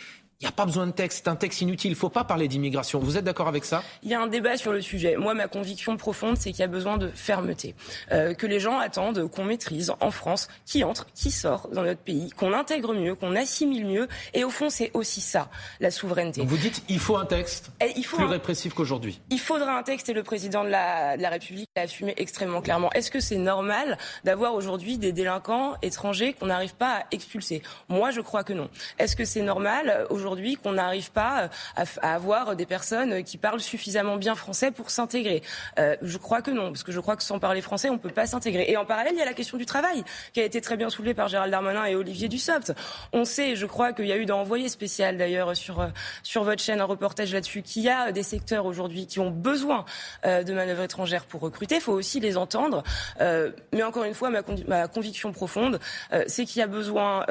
il 0.42 0.46
n'y 0.46 0.48
a 0.48 0.52
pas 0.52 0.64
besoin 0.66 0.88
de 0.88 0.92
texte, 0.92 1.22
c'est 1.22 1.30
un 1.30 1.36
texte 1.36 1.60
inutile, 1.60 1.92
il 1.92 1.94
ne 1.94 1.98
faut 1.98 2.08
pas 2.08 2.24
parler 2.24 2.48
d'immigration. 2.48 2.98
Vous 2.98 3.16
êtes 3.16 3.22
d'accord 3.22 3.46
avec 3.46 3.64
ça? 3.64 3.84
Il 4.02 4.10
y 4.10 4.14
a 4.14 4.20
un 4.20 4.26
débat 4.26 4.56
sur 4.56 4.72
le 4.72 4.80
sujet. 4.80 5.14
Moi, 5.16 5.34
ma 5.34 5.46
conviction 5.46 5.96
profonde, 5.96 6.36
c'est 6.36 6.50
qu'il 6.50 6.58
y 6.58 6.64
a 6.64 6.66
besoin 6.66 6.98
de 6.98 7.12
fermeté. 7.14 7.76
Euh, 8.10 8.34
que 8.34 8.48
les 8.48 8.58
gens 8.58 8.80
attendent 8.80 9.30
qu'on 9.30 9.44
maîtrise 9.44 9.92
en 10.00 10.10
France 10.10 10.48
qui 10.66 10.82
entre, 10.82 11.06
qui 11.14 11.30
sort 11.30 11.68
dans 11.72 11.82
notre 11.84 12.00
pays, 12.00 12.30
qu'on 12.30 12.52
intègre 12.54 12.92
mieux, 12.92 13.14
qu'on 13.14 13.36
assimile 13.36 13.86
mieux. 13.86 14.08
Et 14.34 14.42
au 14.42 14.50
fond, 14.50 14.68
c'est 14.68 14.90
aussi 14.94 15.20
ça, 15.20 15.48
la 15.78 15.92
souveraineté. 15.92 16.40
Donc 16.40 16.50
vous 16.50 16.56
dites 16.56 16.82
il 16.88 16.98
faut 16.98 17.16
un 17.16 17.24
texte 17.24 17.70
il 17.96 18.04
faut 18.04 18.16
plus 18.16 18.26
répressif 18.26 18.74
qu'aujourd'hui 18.74 19.20
Il 19.30 19.38
faudra 19.38 19.78
un 19.78 19.84
texte 19.84 20.08
et 20.08 20.12
le 20.12 20.24
président 20.24 20.64
de 20.64 20.70
la, 20.70 21.16
de 21.16 21.22
la 21.22 21.30
République 21.30 21.68
l'a 21.76 21.82
assumé 21.82 22.14
extrêmement 22.16 22.62
clairement. 22.62 22.90
Est-ce 22.94 23.12
que 23.12 23.20
c'est 23.20 23.38
normal 23.38 23.96
d'avoir 24.24 24.54
aujourd'hui 24.54 24.98
des 24.98 25.12
délinquants 25.12 25.74
étrangers 25.82 26.32
qu'on 26.32 26.46
n'arrive 26.46 26.74
pas 26.74 26.96
à 26.96 27.04
expulser? 27.12 27.62
Moi, 27.88 28.10
je 28.10 28.20
crois 28.20 28.42
que 28.42 28.52
non. 28.52 28.68
Est-ce 28.98 29.14
que 29.14 29.24
c'est 29.24 29.42
normal 29.42 30.06
aujourd'hui 30.10 30.31
qu'on 30.62 30.72
n'arrive 30.72 31.10
pas 31.10 31.50
euh, 31.78 31.84
à, 32.02 32.14
avoir 32.14 32.56
des 32.56 32.66
personnes 32.66 33.22
qui 33.24 33.38
parlent 33.38 33.60
suffisamment 33.60 34.16
bien 34.16 34.34
français 34.34 34.70
pour 34.70 34.90
s'intégrer 34.90 35.42
euh, 35.78 35.96
Je 36.02 36.18
crois 36.18 36.42
que 36.42 36.50
non, 36.50 36.68
parce 36.68 36.82
que 36.82 36.92
je 36.92 37.00
crois 37.00 37.16
que 37.16 37.22
sans 37.22 37.38
parler 37.38 37.60
français, 37.60 37.88
on 37.90 37.94
ne 37.94 37.98
peut 37.98 38.10
pas 38.10 38.26
s'intégrer. 38.26 38.66
Et 38.68 38.76
en 38.76 38.84
parallèle, 38.84 39.12
il 39.14 39.18
y 39.18 39.22
a 39.22 39.26
la 39.26 39.34
question 39.34 39.58
du 39.58 39.66
travail, 39.66 40.04
qui 40.32 40.40
a 40.40 40.44
été 40.44 40.60
très 40.60 40.76
bien 40.76 40.90
soulevée 40.90 41.14
par 41.14 41.28
Gérald 41.28 41.50
Darmanin 41.50 41.84
et 41.84 41.94
Olivier 41.94 42.28
Dussopt. 42.28 42.72
On 43.12 43.24
sait, 43.24 43.56
je 43.56 43.66
crois 43.66 43.92
qu'il 43.92 44.06
y 44.06 44.12
a 44.12 44.16
eu 44.16 44.26
dans 44.26 44.42
Envoyé 44.42 44.68
spécial 44.68 45.18
d'ailleurs 45.18 45.56
sur, 45.56 45.80
euh, 45.80 45.86
sur 46.24 46.42
votre 46.42 46.60
chaîne 46.60 46.80
un 46.80 46.84
reportage 46.84 47.32
là-dessus, 47.32 47.62
qu'il 47.62 47.82
y 47.82 47.88
a 47.88 48.10
des 48.10 48.24
secteurs 48.24 48.66
aujourd'hui 48.66 49.06
qui 49.06 49.20
ont 49.20 49.30
besoin 49.30 49.84
de 50.24 50.52
manœuvres 50.52 50.82
étrangères 50.82 51.26
pour 51.26 51.40
recruter. 51.40 51.76
Il 51.76 51.80
faut 51.80 51.92
aussi 51.92 52.18
les 52.18 52.36
entendre. 52.36 52.82
mais 53.20 53.82
encore 53.84 54.02
une 54.04 54.14
fois, 54.14 54.30
ma, 54.30 54.88
conviction 54.88 55.32
profonde, 55.32 55.78
c'est 56.26 56.44
qu'il 56.44 56.58
y 56.58 56.62
a 56.62 56.66
besoin 56.66 57.24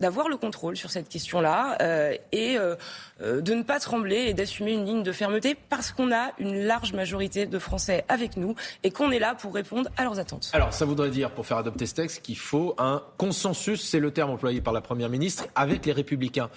d'avoir 0.00 0.28
le 0.28 0.36
contrôle 0.36 0.76
sur 0.76 0.90
cette 0.90 1.08
question-là 1.08 1.78
euh, 1.80 2.14
euh, 2.34 2.76
de 3.20 3.54
ne 3.54 3.62
pas 3.62 3.80
trembler 3.80 4.26
et 4.28 4.34
d'assumer 4.34 4.72
une 4.72 4.84
ligne 4.84 5.02
de 5.02 5.12
fermeté 5.12 5.54
parce 5.54 5.92
qu'on 5.92 6.12
a 6.12 6.32
une 6.38 6.64
large 6.64 6.92
majorité 6.92 7.46
de 7.46 7.58
Français 7.58 8.04
avec 8.08 8.36
nous 8.36 8.54
et 8.82 8.90
qu'on 8.90 9.10
est 9.10 9.18
là 9.18 9.34
pour 9.34 9.54
répondre 9.54 9.90
à 9.96 10.04
leurs 10.04 10.18
attentes. 10.18 10.50
Alors 10.52 10.72
ça 10.72 10.84
voudrait 10.84 11.10
dire, 11.10 11.30
pour 11.30 11.46
faire 11.46 11.58
adopter 11.58 11.86
ce 11.86 11.94
texte, 11.94 12.22
qu'il 12.22 12.38
faut 12.38 12.74
un 12.78 13.02
consensus, 13.16 13.82
c'est 13.88 14.00
le 14.00 14.10
terme 14.10 14.30
employé 14.30 14.60
par 14.60 14.72
la 14.72 14.80
Première 14.80 15.08
ministre, 15.08 15.46
avec 15.54 15.86
les 15.86 15.92
républicains. 15.92 16.50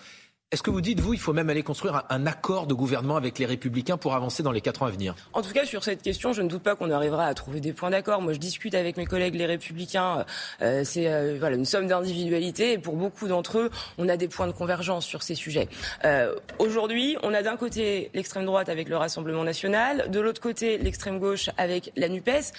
Est-ce 0.51 0.63
que 0.63 0.72
vous 0.72 0.81
dites, 0.81 1.00
vous, 1.00 1.13
il 1.13 1.19
faut 1.19 1.31
même 1.31 1.51
aller 1.51 1.62
construire 1.62 2.06
un, 2.10 2.25
accord 2.25 2.66
de 2.66 2.74
gouvernement 2.74 3.18
avec 3.18 3.38
les 3.38 3.46
Républicains 3.46 3.98
pour 3.98 4.16
avancer 4.16 4.42
dans 4.42 4.51
les 4.51 4.62
quatre 4.62 4.81
ans 4.81 4.88
à 4.88 4.90
venir? 4.90 5.13
En 5.34 5.44
tout 5.44 5.54
cas, 5.54 5.63
sur 5.63 5.84
cette 5.84 6.01
question, 6.01 6.34
je 6.34 6.42
ne 6.42 6.48
doute 6.48 6.63
pas 6.63 6.75
qu'on 6.75 6.90
arrivera 6.90 7.28
à 7.28 7.36
trouver 7.36 7.60
des 7.60 7.72
points 7.72 7.92
d'accord. 7.92 8.19
Moi, 8.19 8.34
je 8.34 8.40
discute 8.40 8.74
avec 8.74 8.98
mes 8.98 9.06
collègues 9.06 9.36
les 9.36 9.46
Républicains. 9.46 10.25
Euh, 10.63 10.81
c'est 10.84 11.07
euh, 11.07 11.36
voilà 11.38 11.56
une 11.56 11.66
somme 11.66 11.86
d'individualité 11.86 12.72
et 12.72 12.78
pour 12.80 12.96
beaucoup 12.96 13.28
d'entre 13.28 13.60
eux, 13.60 13.69
on 14.00 14.10
a 14.10 14.18
des 14.18 14.28
points 14.28 14.48
de 14.48 14.51
convergence 14.51 15.06
sur 15.06 15.22
ces 15.22 15.36
sujets. 15.36 15.68
Euh, 16.04 16.34
Aujourd'hui, 16.57 17.16
on 17.22 17.31
a 17.36 17.44
d'un 17.44 17.56
côté 17.56 18.10
l'extrême 18.16 18.45
droite 18.45 18.69
avec 18.69 18.90
le 18.90 18.98
Rassemblement 18.98 19.44
national, 19.44 20.10
de 20.10 20.19
l'autre 20.19 20.42
côté 20.42 20.80
l'extrême 20.80 21.19
gauche 21.19 21.52
avec 21.57 21.92
la 21.95 22.10
Nupes, 22.10 22.52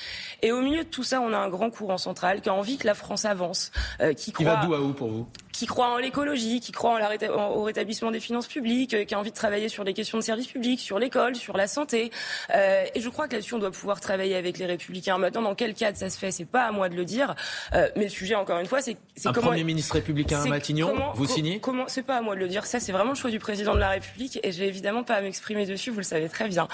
et 0.42 0.52
au 0.52 0.62
milieu 0.62 0.84
de 0.84 0.88
tout 0.88 1.02
ça, 1.02 1.20
on 1.20 1.32
a 1.32 1.38
un 1.38 1.48
grand 1.48 1.70
courant 1.70 1.98
central 1.98 2.40
qui 2.40 2.50
a 2.50 2.54
envie 2.54 2.78
que 2.78 2.86
la 2.86 2.94
France 2.94 3.24
avance, 3.24 3.72
euh, 4.00 4.12
qui 4.12 4.30
croit. 4.30 4.54
va 4.54 4.64
d'où 4.64 4.74
à 4.74 4.80
où 4.80 4.92
pour 4.92 5.08
vous? 5.08 5.26
Qui 5.52 5.66
croit 5.66 5.88
en 5.88 5.96
l'écologie, 5.98 6.60
qui 6.60 6.72
croit 6.72 6.90
en 6.90 6.98
la 6.98 7.10
au 7.50 7.62
rétablissement 7.64 8.10
des 8.10 8.20
finances 8.20 8.46
publiques, 8.46 8.94
euh, 8.94 9.04
qui 9.04 9.14
a 9.14 9.18
envie 9.18 9.30
de 9.30 9.36
travailler 9.36 9.68
sur 9.68 9.84
les 9.84 9.94
questions 9.94 10.18
de 10.18 10.22
services 10.22 10.46
publics, 10.46 10.80
sur 10.80 10.98
l'école, 10.98 11.34
sur 11.34 11.56
la 11.56 11.66
santé. 11.66 12.10
Euh, 12.54 12.84
et 12.94 13.00
je 13.00 13.08
crois 13.08 13.28
que 13.28 13.34
là-dessus, 13.34 13.54
on 13.54 13.58
doit 13.58 13.70
pouvoir 13.70 14.00
travailler 14.00 14.36
avec 14.36 14.58
les 14.58 14.66
Républicains. 14.66 15.18
Maintenant, 15.18 15.42
dans 15.42 15.54
quel 15.54 15.74
cadre 15.74 15.96
ça 15.96 16.08
se 16.08 16.18
fait, 16.18 16.30
c'est 16.30 16.44
pas 16.44 16.64
à 16.64 16.72
moi 16.72 16.88
de 16.88 16.94
le 16.94 17.04
dire. 17.04 17.34
Euh, 17.74 17.88
mais 17.96 18.04
le 18.04 18.10
sujet, 18.10 18.34
encore 18.34 18.58
une 18.58 18.66
fois, 18.66 18.80
c'est 18.80 18.96
un 19.24 19.32
comment... 19.32 19.48
Premier 19.48 19.64
ministre 19.64 19.94
républicain 19.94 20.40
à 20.40 20.46
Matignon, 20.46 20.94
vous 21.14 21.26
signez 21.26 21.60
Comment 21.60 21.84
C'est 21.88 22.02
pas 22.02 22.18
à 22.18 22.20
moi 22.20 22.34
de 22.34 22.40
le 22.40 22.48
dire. 22.48 22.66
Ça, 22.66 22.80
c'est 22.80 22.92
vraiment 22.92 23.10
le 23.10 23.16
choix 23.16 23.30
du 23.30 23.38
président 23.38 23.74
de 23.74 23.80
la 23.80 23.90
République, 23.90 24.38
et 24.42 24.52
j'ai 24.52 24.66
évidemment 24.66 25.02
pas 25.02 25.14
à 25.14 25.20
m'exprimer 25.20 25.66
dessus. 25.66 25.90
Vous 25.90 25.98
le 25.98 26.04
savez 26.04 26.28
très 26.28 26.48
bien. 26.48 26.68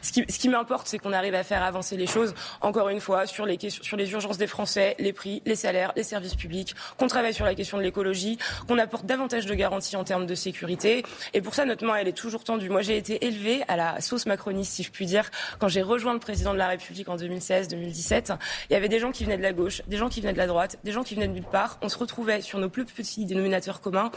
Ce 0.00 0.12
qui, 0.12 0.24
ce 0.28 0.38
qui 0.38 0.48
m'importe, 0.48 0.88
c'est 0.88 0.98
qu'on 0.98 1.12
arrive 1.12 1.34
à 1.34 1.44
faire 1.44 1.62
avancer 1.62 1.96
les 1.96 2.06
choses. 2.06 2.34
Encore 2.60 2.88
une 2.88 3.00
fois, 3.00 3.26
sur 3.26 3.46
les 3.46 3.56
questions, 3.56 3.82
sur 3.82 3.96
les 3.96 4.10
urgences 4.12 4.38
des 4.38 4.46
Français, 4.46 4.96
les 4.98 5.12
prix, 5.12 5.42
les 5.44 5.56
salaires, 5.56 5.92
les 5.96 6.02
services 6.02 6.34
publics, 6.34 6.74
qu'on 6.96 7.06
travaille 7.06 7.34
sur 7.34 7.44
la 7.44 7.54
question 7.54 7.76
de 7.78 7.82
l'écologie, 7.82 8.21
qu'on 8.68 8.78
apporte 8.78 9.06
davantage 9.06 9.46
de 9.46 9.54
garanties 9.54 9.96
en 9.96 10.04
termes 10.04 10.26
de 10.26 10.34
sécurité. 10.34 11.02
Et 11.34 11.40
pour 11.40 11.54
ça, 11.54 11.64
notre 11.64 11.84
main, 11.84 11.96
elle 11.96 12.08
est 12.08 12.16
toujours 12.16 12.44
tendue. 12.44 12.68
Moi, 12.68 12.82
j'ai 12.82 12.96
été 12.96 13.24
élevée 13.26 13.62
à 13.68 13.76
la 13.76 14.00
sauce 14.00 14.26
macroniste, 14.26 14.72
si 14.72 14.82
je 14.82 14.90
puis 14.90 15.06
dire. 15.06 15.30
Quand 15.58 15.68
j'ai 15.68 15.82
rejoint 15.82 16.12
le 16.12 16.18
président 16.18 16.52
de 16.52 16.58
la 16.58 16.68
République 16.68 17.08
en 17.08 17.16
2016-2017, 17.16 18.36
il 18.70 18.72
y 18.72 18.76
avait 18.76 18.88
des 18.88 18.98
gens 18.98 19.12
qui 19.12 19.24
venaient 19.24 19.36
de 19.36 19.42
la 19.42 19.52
gauche, 19.52 19.82
des 19.86 19.96
gens 19.96 20.08
qui 20.08 20.20
venaient 20.20 20.32
de 20.32 20.38
la 20.38 20.46
droite, 20.46 20.78
des 20.84 20.92
gens 20.92 21.02
qui 21.02 21.14
venaient 21.14 21.28
de 21.28 21.34
nulle 21.34 21.42
part. 21.44 21.78
On 21.82 21.88
se 21.88 21.98
retrouvait 21.98 22.40
sur 22.40 22.58
nos 22.58 22.68
plus 22.68 22.84
petits 22.84 23.24
dénominateurs 23.24 23.80
communs. 23.80 24.10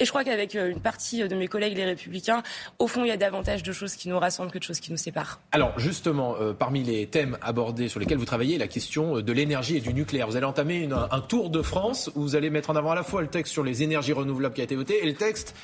Et 0.00 0.04
je 0.04 0.10
crois 0.10 0.24
qu'avec 0.24 0.56
euh, 0.56 0.70
une 0.70 0.80
partie 0.80 1.26
de 1.26 1.34
mes 1.34 1.48
collègues, 1.48 1.76
les 1.76 1.84
Républicains, 1.84 2.42
au 2.78 2.86
fond, 2.86 3.04
il 3.04 3.08
y 3.08 3.12
a 3.12 3.16
davantage 3.16 3.62
de 3.62 3.72
choses 3.72 3.94
qui 3.94 4.08
nous 4.08 4.18
rassemblent 4.18 4.50
que 4.50 4.58
de 4.58 4.64
choses 4.64 4.80
qui 4.80 4.90
nous 4.90 4.96
séparent. 4.96 5.40
Alors, 5.52 5.78
justement, 5.78 6.36
euh, 6.40 6.52
parmi 6.52 6.82
les 6.82 7.06
thèmes 7.06 7.38
abordés 7.42 7.88
sur 7.88 8.00
lesquels 8.00 8.18
vous 8.18 8.24
travaillez, 8.24 8.58
la 8.58 8.68
question 8.68 9.18
euh, 9.18 9.22
de 9.22 9.32
l'énergie 9.32 9.76
et 9.76 9.80
du 9.80 9.94
nucléaire. 9.94 10.26
Vous 10.26 10.36
allez 10.36 10.46
entamer 10.46 10.88
un 10.92 11.20
tour 11.20 11.50
de 11.50 11.62
France 11.62 12.10
où 12.14 12.22
vous 12.22 12.36
allez 12.36 12.50
mettre 12.50 12.70
en 12.70 12.76
avant 12.76 12.90
à 12.90 12.94
la 12.94 13.02
fois 13.02 13.22
le 13.22 13.28
texte 13.28 13.51
sur 13.52 13.62
les 13.62 13.82
énergies 13.82 14.12
renouvelables 14.12 14.54
qui 14.54 14.62
a 14.62 14.64
été 14.64 14.74
voté 14.74 15.02
et 15.02 15.06
le 15.06 15.14
texte 15.14 15.54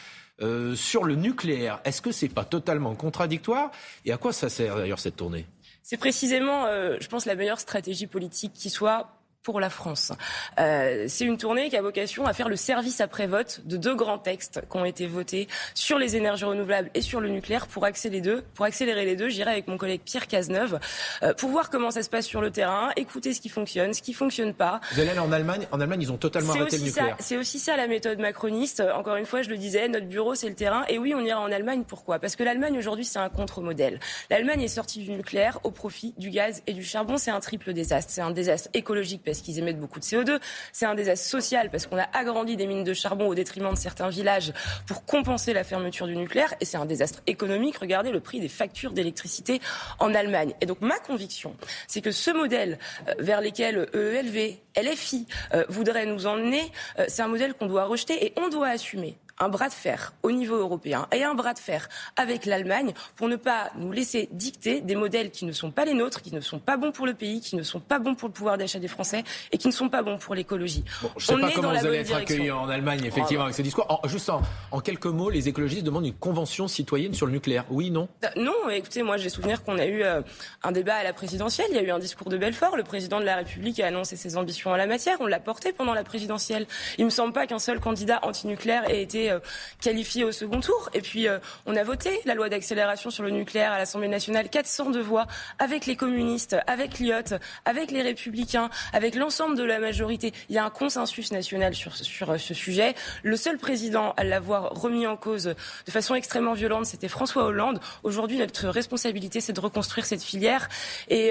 euh, 0.40 0.76
sur 0.76 1.02
le 1.02 1.16
nucléaire. 1.16 1.80
Est-ce 1.84 2.00
que 2.00 2.12
c'est 2.12 2.28
pas 2.28 2.44
totalement 2.44 2.94
contradictoire 2.94 3.72
Et 4.04 4.12
à 4.12 4.18
quoi 4.18 4.32
ça 4.32 4.48
sert 4.48 4.76
d'ailleurs 4.76 5.00
cette 5.00 5.16
tournée? 5.16 5.46
C'est 5.82 5.96
précisément, 5.96 6.66
euh, 6.66 6.96
je 7.00 7.08
pense, 7.08 7.24
la 7.24 7.34
meilleure 7.34 7.58
stratégie 7.58 8.06
politique 8.06 8.52
qui 8.52 8.70
soit 8.70 9.17
pour 9.48 9.60
la 9.60 9.70
France. 9.70 10.12
Euh, 10.60 11.06
c'est 11.08 11.24
une 11.24 11.38
tournée 11.38 11.70
qui 11.70 11.76
a 11.78 11.80
vocation 11.80 12.26
à 12.26 12.34
faire 12.34 12.50
le 12.50 12.56
service 12.56 13.00
après-vote 13.00 13.62
de 13.64 13.78
deux 13.78 13.94
grands 13.94 14.18
textes 14.18 14.60
qui 14.70 14.76
ont 14.76 14.84
été 14.84 15.06
votés 15.06 15.48
sur 15.72 15.98
les 15.98 16.16
énergies 16.16 16.44
renouvelables 16.44 16.90
et 16.92 17.00
sur 17.00 17.18
le 17.18 17.30
nucléaire 17.30 17.66
pour 17.66 17.86
accélérer 17.86 18.16
les 18.16 18.20
deux. 18.20 18.42
Pour 18.54 18.66
accélérer 18.66 19.06
les 19.06 19.16
deux, 19.16 19.30
j'irai 19.30 19.52
avec 19.52 19.66
mon 19.66 19.78
collègue 19.78 20.02
Pierre 20.04 20.26
Cazeneuve 20.26 20.78
euh, 21.22 21.32
pour 21.32 21.48
voir 21.48 21.70
comment 21.70 21.90
ça 21.90 22.02
se 22.02 22.10
passe 22.10 22.26
sur 22.26 22.42
le 22.42 22.50
terrain, 22.50 22.90
écouter 22.96 23.32
ce 23.32 23.40
qui 23.40 23.48
fonctionne, 23.48 23.94
ce 23.94 24.02
qui 24.02 24.12
fonctionne 24.12 24.52
pas. 24.52 24.82
Vous 24.92 25.00
allez 25.00 25.08
aller 25.08 25.18
en 25.18 25.32
Allemagne. 25.32 25.66
En 25.72 25.80
Allemagne, 25.80 26.02
ils 26.02 26.12
ont 26.12 26.18
totalement 26.18 26.52
arrêté 26.52 26.76
le 26.76 26.84
nucléaire. 26.84 27.16
C'est 27.18 27.38
aussi 27.38 27.58
ça 27.58 27.74
la 27.74 27.86
méthode 27.86 28.18
macroniste. 28.18 28.82
Encore 28.94 29.16
une 29.16 29.24
fois, 29.24 29.40
je 29.40 29.48
le 29.48 29.56
disais, 29.56 29.88
notre 29.88 30.06
bureau 30.08 30.34
c'est 30.34 30.50
le 30.50 30.56
terrain. 30.56 30.84
Et 30.90 30.98
oui, 30.98 31.14
on 31.14 31.20
ira 31.24 31.40
en 31.40 31.50
Allemagne. 31.50 31.84
Pourquoi? 31.88 32.18
Parce 32.18 32.36
que 32.36 32.42
l'Allemagne 32.42 32.76
aujourd'hui 32.76 33.06
c'est 33.06 33.18
un 33.18 33.30
contre-modèle. 33.30 33.98
L'Allemagne 34.28 34.60
est 34.60 34.68
sortie 34.68 35.00
du 35.00 35.10
nucléaire 35.10 35.58
au 35.64 35.70
profit 35.70 36.12
du 36.18 36.28
gaz 36.28 36.62
et 36.66 36.74
du 36.74 36.84
charbon. 36.84 37.16
C'est 37.16 37.30
un 37.30 37.40
triple 37.40 37.72
désastre. 37.72 38.12
C'est 38.12 38.20
un 38.20 38.30
désastre 38.30 38.68
écologique 38.74 39.22
parce 39.24 39.37
qu'ils 39.42 39.58
émettent 39.58 39.80
beaucoup 39.80 40.00
de 40.00 40.04
CO2. 40.04 40.38
C'est 40.72 40.86
un 40.86 40.94
désastre 40.94 41.26
social 41.26 41.70
parce 41.70 41.86
qu'on 41.86 41.98
a 41.98 42.08
agrandi 42.12 42.56
des 42.56 42.66
mines 42.66 42.84
de 42.84 42.94
charbon 42.94 43.28
au 43.28 43.34
détriment 43.34 43.72
de 43.72 43.78
certains 43.78 44.08
villages 44.08 44.52
pour 44.86 45.04
compenser 45.04 45.52
la 45.52 45.64
fermeture 45.64 46.06
du 46.06 46.16
nucléaire. 46.16 46.54
Et 46.60 46.64
c'est 46.64 46.76
un 46.76 46.86
désastre 46.86 47.20
économique. 47.26 47.78
Regardez 47.78 48.10
le 48.10 48.20
prix 48.20 48.40
des 48.40 48.48
factures 48.48 48.92
d'électricité 48.92 49.60
en 49.98 50.14
Allemagne. 50.14 50.54
Et 50.60 50.66
donc 50.66 50.80
ma 50.80 50.98
conviction, 50.98 51.54
c'est 51.86 52.00
que 52.00 52.10
ce 52.10 52.30
modèle 52.30 52.78
euh, 53.08 53.14
vers 53.18 53.40
lequel 53.40 53.88
EELV, 53.94 54.58
LFI 54.76 55.26
euh, 55.54 55.64
voudraient 55.68 56.06
nous 56.06 56.26
emmener, 56.26 56.62
euh, 56.98 57.04
c'est 57.08 57.22
un 57.22 57.28
modèle 57.28 57.54
qu'on 57.54 57.66
doit 57.66 57.84
rejeter 57.84 58.26
et 58.26 58.32
on 58.36 58.48
doit 58.48 58.68
assumer 58.68 59.16
un 59.40 59.48
bras 59.48 59.68
de 59.68 59.74
fer 59.74 60.12
au 60.22 60.30
niveau 60.30 60.56
européen 60.56 61.06
et 61.12 61.24
un 61.24 61.34
bras 61.34 61.54
de 61.54 61.58
fer 61.58 61.88
avec 62.16 62.46
l'Allemagne 62.46 62.92
pour 63.16 63.28
ne 63.28 63.36
pas 63.36 63.70
nous 63.76 63.92
laisser 63.92 64.28
dicter 64.32 64.80
des 64.80 64.94
modèles 64.94 65.30
qui 65.30 65.44
ne 65.44 65.52
sont 65.52 65.70
pas 65.70 65.84
les 65.84 65.94
nôtres, 65.94 66.22
qui 66.22 66.34
ne 66.34 66.40
sont 66.40 66.58
pas 66.58 66.76
bons 66.76 66.92
pour 66.92 67.06
le 67.06 67.14
pays, 67.14 67.40
qui 67.40 67.56
ne 67.56 67.62
sont 67.62 67.80
pas 67.80 67.98
bons 67.98 68.14
pour 68.14 68.28
le 68.28 68.34
pouvoir 68.34 68.58
d'achat 68.58 68.78
des 68.78 68.88
Français 68.88 69.24
et 69.52 69.58
qui 69.58 69.68
ne 69.68 69.72
sont 69.72 69.88
pas 69.88 70.02
bons 70.02 70.18
pour 70.18 70.34
l'écologie. 70.34 70.84
Bon, 71.02 71.10
je 71.16 71.32
ne 71.32 71.38
sais 71.38 71.42
pas 71.42 71.52
comment 71.54 71.72
vous 71.72 71.86
allez 71.86 71.98
être 71.98 72.14
accueillis 72.14 72.50
en 72.50 72.68
Allemagne, 72.68 73.04
effectivement, 73.04 73.44
avec 73.44 73.54
ce 73.54 73.62
discours. 73.62 74.00
juste 74.06 74.30
en, 74.30 74.80
quelques 74.80 75.06
mots, 75.06 75.30
les 75.30 75.48
écologistes 75.48 75.84
demandent 75.84 76.06
une 76.06 76.14
convention 76.14 76.68
citoyenne 76.68 77.14
sur 77.14 77.26
le 77.26 77.32
nucléaire. 77.32 77.64
Oui, 77.70 77.90
non? 77.90 78.08
Euh, 78.24 78.28
Non, 78.36 78.68
écoutez, 78.70 79.02
moi 79.02 79.16
j'ai 79.16 79.28
souvenir 79.28 79.62
qu'on 79.62 79.78
a 79.78 79.86
eu 79.86 80.02
euh, 80.02 80.22
un 80.62 80.72
débat 80.72 80.96
à 80.96 81.04
la 81.04 81.12
présidentielle, 81.12 81.66
il 81.70 81.76
y 81.76 81.78
a 81.78 81.82
eu 81.82 81.90
un 81.90 81.98
discours 81.98 82.28
de 82.28 82.36
Belfort, 82.36 82.76
le 82.76 82.82
président 82.82 83.20
de 83.20 83.24
la 83.24 83.36
République 83.36 83.80
a 83.80 83.86
annoncé 83.86 84.16
ses 84.16 84.36
ambitions 84.36 84.70
en 84.70 84.76
la 84.76 84.86
matière, 84.86 85.16
on 85.20 85.26
l'a 85.26 85.40
porté 85.40 85.72
pendant 85.72 85.94
la 85.94 86.04
présidentielle. 86.04 86.66
Il 86.98 87.04
me 87.04 87.10
semble 87.10 87.32
pas 87.32 87.46
qu'un 87.46 87.58
seul 87.58 87.80
candidat 87.80 88.20
anti-nucléaire 88.22 88.88
ait 88.90 89.02
été 89.02 89.27
euh, 89.30 89.40
qualifié 89.80 90.24
au 90.24 90.32
second 90.32 90.60
tour. 90.60 90.90
Et 90.94 91.00
puis, 91.00 91.28
euh, 91.28 91.38
on 91.66 91.76
a 91.76 91.82
voté 91.82 92.20
la 92.24 92.34
loi 92.34 92.48
d'accélération 92.48 93.10
sur 93.10 93.22
le 93.22 93.30
nucléaire 93.30 93.72
à 93.72 93.78
l'Assemblée 93.78 94.08
nationale, 94.08 94.48
402 94.48 95.00
voix, 95.00 95.26
avec 95.58 95.86
les 95.86 95.96
communistes, 95.96 96.56
avec 96.66 96.98
l'IOT, 96.98 97.36
avec 97.64 97.90
les 97.90 98.02
républicains, 98.02 98.70
avec 98.92 99.14
l'ensemble 99.14 99.56
de 99.56 99.64
la 99.64 99.78
majorité. 99.78 100.32
Il 100.48 100.54
y 100.54 100.58
a 100.58 100.64
un 100.64 100.70
consensus 100.70 101.32
national 101.32 101.74
sur, 101.74 101.94
sur 101.94 102.30
euh, 102.30 102.38
ce 102.38 102.54
sujet. 102.54 102.94
Le 103.22 103.36
seul 103.36 103.58
président 103.58 104.12
à 104.16 104.24
l'avoir 104.24 104.70
remis 104.72 105.06
en 105.06 105.16
cause 105.16 105.44
de 105.44 105.90
façon 105.90 106.14
extrêmement 106.14 106.54
violente, 106.54 106.86
c'était 106.86 107.08
François 107.08 107.44
Hollande. 107.44 107.80
Aujourd'hui, 108.02 108.38
notre 108.38 108.68
responsabilité, 108.68 109.40
c'est 109.40 109.52
de 109.52 109.60
reconstruire 109.60 110.06
cette 110.06 110.22
filière 110.22 110.68
et, 111.08 111.30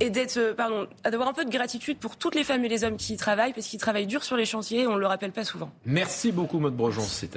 et 0.00 0.10
d'être, 0.10 0.54
pardon, 0.54 0.86
d'avoir 1.04 1.28
un 1.28 1.32
peu 1.32 1.44
de 1.44 1.50
gratitude 1.50 1.98
pour 1.98 2.16
toutes 2.16 2.34
les 2.34 2.44
femmes 2.44 2.64
et 2.64 2.68
les 2.68 2.84
hommes 2.84 2.96
qui 2.96 3.14
y 3.14 3.16
travaillent, 3.16 3.52
parce 3.52 3.66
qu'ils 3.66 3.80
travaillent 3.80 4.06
dur 4.06 4.24
sur 4.24 4.36
les 4.36 4.44
chantiers, 4.44 4.86
on 4.86 4.94
ne 4.94 5.00
le 5.00 5.06
rappelle 5.06 5.32
pas 5.32 5.44
souvent. 5.44 5.70
Merci 5.84 6.32
beaucoup, 6.32 6.58
Maud 6.58 6.74
Brojon, 6.74 7.02
c'est 7.02 7.36